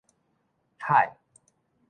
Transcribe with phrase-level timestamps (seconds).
[0.87, 1.13] 海